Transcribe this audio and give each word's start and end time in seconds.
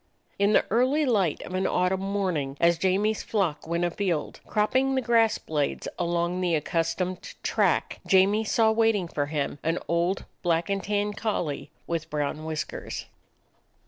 In 0.39 0.53
the 0.53 0.65
early 0.71 1.05
light 1.05 1.43
of 1.43 1.53
an 1.53 1.67
autumn 1.67 1.99
morning, 2.01 2.57
as 2.59 2.79
Jamie's 2.79 3.21
flock 3.21 3.67
went 3.67 3.85
afield, 3.85 4.39
cropping 4.47 4.95
the 4.95 5.01
grass 5.01 5.37
blades 5.37 5.87
along 5.99 6.41
the 6.41 6.55
accustomed 6.55 7.35
track, 7.43 7.99
Jamie 8.07 8.43
saw 8.43 8.71
waiting 8.71 9.07
for 9.07 9.27
him 9.27 9.59
an 9.61 9.77
old 9.87 10.25
black 10.41 10.71
and 10.71 10.83
tan 10.83 11.13
collie 11.13 11.69
with 11.85 12.09
brown 12.09 12.45
whiskers. 12.45 13.05